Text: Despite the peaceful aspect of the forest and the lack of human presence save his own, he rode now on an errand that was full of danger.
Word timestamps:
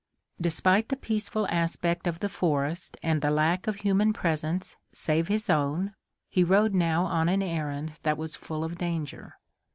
Despite 0.41 0.89
the 0.89 0.95
peaceful 0.95 1.47
aspect 1.49 2.07
of 2.07 2.21
the 2.21 2.27
forest 2.27 2.97
and 3.03 3.21
the 3.21 3.29
lack 3.29 3.67
of 3.67 3.75
human 3.75 4.13
presence 4.13 4.75
save 4.91 5.27
his 5.27 5.47
own, 5.47 5.93
he 6.27 6.43
rode 6.43 6.73
now 6.73 7.05
on 7.05 7.29
an 7.29 7.43
errand 7.43 7.99
that 8.01 8.17
was 8.17 8.35
full 8.35 8.63
of 8.63 8.79
danger. 8.79 9.37